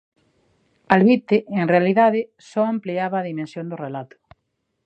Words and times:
Alvite, 0.95 1.37
en 1.59 1.65
realidade, 1.73 2.21
só 2.49 2.61
ampliaba 2.73 3.17
a 3.19 3.27
dimensión 3.29 3.65
do 3.67 3.77
relato. 3.85 4.17